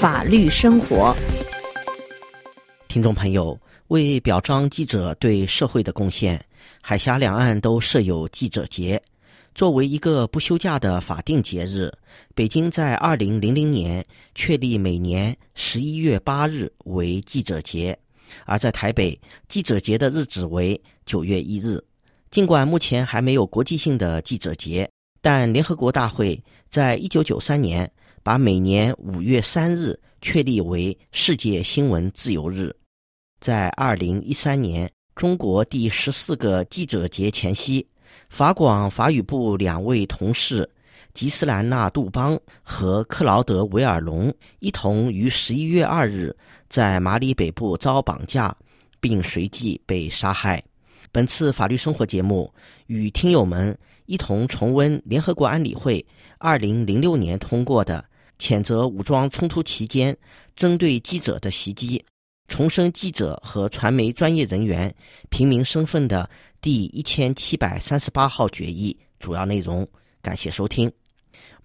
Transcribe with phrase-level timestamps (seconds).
[0.00, 1.12] 法律生活。
[2.86, 6.40] 听众朋友，为表彰记者对社会的贡献，
[6.80, 9.02] 海峡两岸都设有记者节。
[9.56, 11.92] 作为一个不休假的法定节日，
[12.32, 14.06] 北京在二零零零年
[14.36, 17.98] 确立每年十一月八日为记者节，
[18.44, 21.82] 而在台北，记者节的日子为九月一日。
[22.30, 24.88] 尽管目前还没有国际性的记者节，
[25.20, 27.90] 但联合国大会在一九九三年
[28.22, 32.74] 把每年五月三日确立为世界新闻自由日。
[33.40, 37.86] 在二零一三年中国第十四个记者节前夕。
[38.30, 40.68] 法广法语部两位同事
[41.12, 46.34] 吉斯兰纳·杜邦和克劳德·维尔龙一同于十一月二日
[46.68, 48.54] 在马里北部遭绑架，
[48.98, 50.62] 并随即被杀害。
[51.18, 52.54] 本次法律生活节目
[52.86, 56.06] 与听友们一同重温联合国安理会
[56.38, 58.04] 二零零六年通过的
[58.38, 60.16] 谴责武装冲突期间
[60.54, 62.00] 针对记者的袭击，
[62.46, 64.94] 重申记者和传媒专业人员
[65.28, 66.30] 平民身份的。
[66.60, 69.84] 第一千七百三十八号决议主要内容，
[70.22, 70.88] 感谢收听。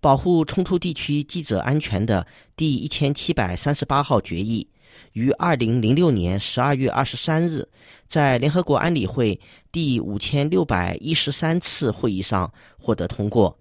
[0.00, 4.66] 保护冲突地区记者安全的第一千七百三十八号决议，
[5.12, 7.66] 于二零零六年十二月二十三日
[8.06, 9.38] 在联合国安理会
[9.70, 13.56] 第五千六百一十三次会议上获得通过。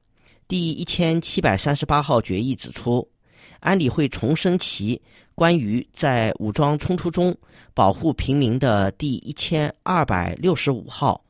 [0.47, 3.07] 第一千七百三十八号决议指出，
[3.59, 5.01] 安理会重申其。
[5.33, 7.35] 关于在武装冲突中
[7.73, 11.23] 保护平民的第一千二百六十五号、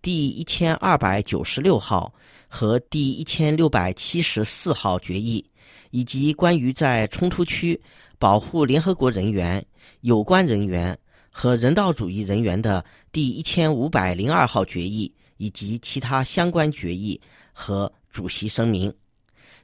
[0.00, 2.12] 第一千二百九十六号
[2.46, 5.44] 和第一千六百七十四号决议，
[5.90, 7.80] 以及关于在冲突区
[8.18, 9.64] 保护联合国人员、
[10.00, 10.96] 有关人员
[11.30, 17.20] 和人道主义人员的第一千五百零二号决议，以及其他相关决议
[17.52, 18.92] 和主席声明。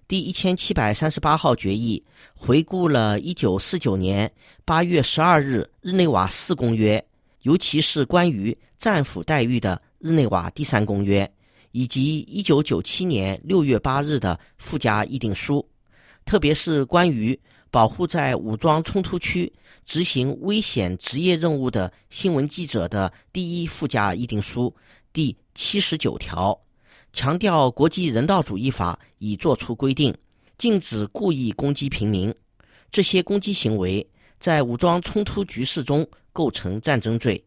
[0.08, 4.30] 第一千七百三十八号决议回顾了一九四九年
[4.64, 7.02] 八月十二日日内瓦四公约，
[7.42, 11.30] 尤其是关于战俘待遇的日内瓦第三公约，
[11.70, 15.66] 以及一九九七年六月八日的附加议定书，
[16.24, 17.38] 特别是关于
[17.70, 19.52] 保护在武装冲突区
[19.84, 24.74] 执行危险职业任务的新闻记者的第一附加议定书
[25.12, 26.58] 第七十九条。
[27.12, 30.16] 强调国际人道主义法已作出规定，
[30.56, 32.34] 禁止故意攻击平民。
[32.90, 34.06] 这些攻击行为
[34.38, 37.42] 在武装冲突局势中构成战争罪。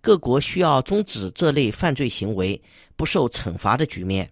[0.00, 2.60] 各国需要终止这类犯罪行为
[2.96, 4.30] 不受惩罚的局面。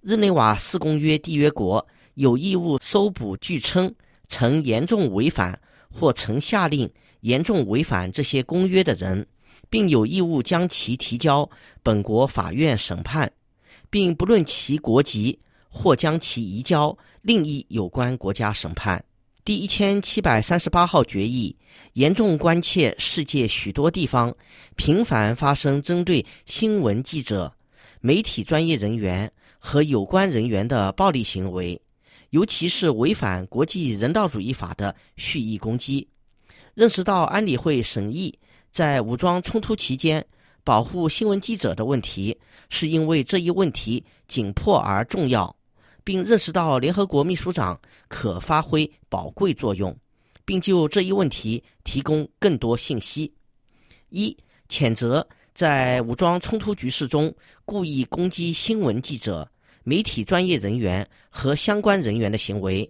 [0.00, 3.94] 日内瓦四公约缔约国有义务搜捕据称
[4.28, 5.58] 曾严重违反
[5.90, 6.90] 或曾下令
[7.20, 9.26] 严重违反这些公约的人，
[9.70, 11.48] 并有义务将其提交
[11.82, 13.32] 本国法院审判。
[13.90, 19.04] 并不论其国籍，或将其移交另一有关国家审判。
[19.44, 21.54] 第一千七百三十八号决议
[21.92, 24.34] 严重关切世界许多地方
[24.76, 27.52] 频繁发生针对新闻记者、
[28.00, 31.78] 媒体专业人员和有关人员的暴力行为，
[32.32, 36.08] 尤其是违反国际人道主义法的蓄意攻击。
[36.74, 38.38] 认识到安理会审议
[38.70, 40.26] 在武装冲突期间。
[40.64, 42.38] 保护新闻记者的问题，
[42.70, 45.54] 是因为这一问题紧迫而重要，
[46.04, 49.94] 并认识到联合国秘书长可发挥宝贵作用，
[50.44, 53.32] 并就这一问题提供更多信息。
[54.10, 54.36] 一、
[54.68, 59.50] 谴责在武装冲突局势中故意攻击新闻记者、
[59.84, 62.88] 媒体专业人员和相关人员的行为，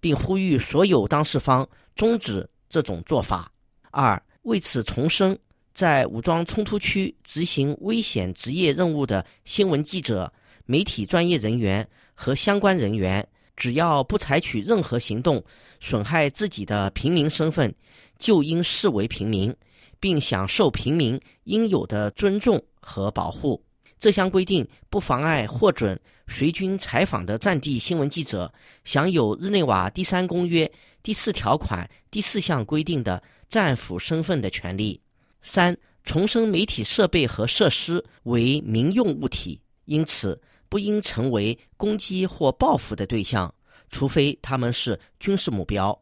[0.00, 3.50] 并呼吁所有当事方终止这种做法。
[3.90, 5.38] 二、为此重申。
[5.72, 10.32] 在武装冲突区执行危险职业任务的新闻记者、
[10.66, 11.84] 媒体专业人员
[12.14, 13.26] 和相关人员，
[13.56, 15.42] 只要不采取任何行动
[15.80, 17.74] 损害自己的平民身份，
[18.18, 19.52] 就应视为平民，
[19.98, 23.60] 并享受平民应有的尊重和保护。
[24.04, 28.52] 这项规定不妨碍获准随军采访的战地新闻记者
[28.84, 30.70] 享有日内瓦第三公约
[31.02, 35.00] 第四条款第四项规定的战俘身份的权利。
[35.40, 40.38] 三、重申媒体设备和设施为民用物体，因此
[40.68, 43.54] 不应成为攻击或报复的对象，
[43.88, 45.98] 除非他们是军事目标。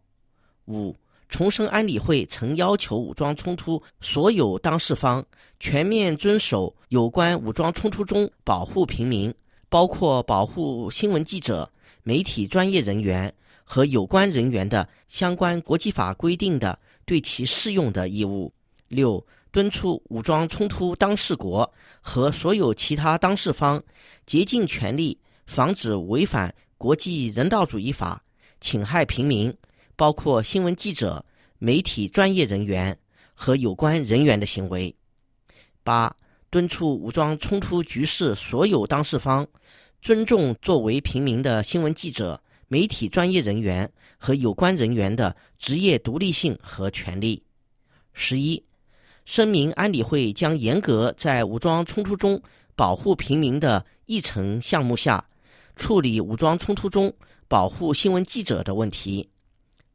[0.66, 0.92] 五、
[1.32, 5.24] 重申安理会曾要求武装冲突所有当事方
[5.58, 9.34] 全面遵守有关武装冲突中保护平民，
[9.70, 13.32] 包括保护新闻记者、媒体专业人员
[13.64, 18.52] 和有关人员的相关国际法规定的对其适用的义务。
[18.88, 23.82] 六、敦促武装冲突当事国和所有其他当事方
[24.26, 28.22] 竭尽全力防止违反国际人道主义法、
[28.60, 29.54] 侵害平民、
[30.02, 31.24] 包括新闻记者、
[31.60, 32.98] 媒体专业人员
[33.34, 34.92] 和有关人员的行为。
[35.84, 36.12] 八、
[36.50, 39.46] 敦促武装冲突局势所有当事方
[40.00, 43.88] 尊重作为平民的新闻记者、媒体专业人员
[44.18, 47.40] 和有关人员的职业独立性和权利。
[48.12, 48.60] 十一、
[49.24, 52.42] 声明安理会将严格在武装冲突中
[52.74, 55.24] 保护平民的议程项目下
[55.76, 57.14] 处理武装冲突中
[57.46, 59.28] 保护新闻记者的问题。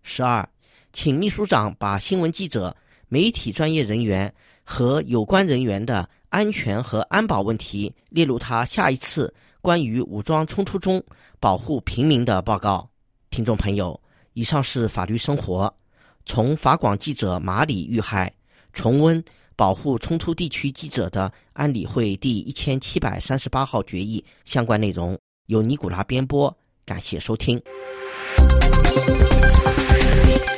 [0.08, 0.48] 十二，
[0.94, 2.76] 请秘书长把新闻记者、
[3.10, 4.34] 媒体专业人员
[4.64, 9.32] 和有关人员的安全和安保问题列入他下一次
[9.62, 11.04] 关于武装冲突中
[11.42, 12.90] 保护平民的报告。
[13.30, 14.00] 听众朋友，
[14.32, 15.72] 以上是法律生活，
[16.26, 18.34] 从法广记者马里遇害
[18.72, 19.22] 重温
[19.58, 26.56] 保护冲突地区记者的安理会第一千七百三十八号决议相关内容，由尼古拉编播，
[26.86, 27.62] 感谢收听。
[30.16, 30.57] Music.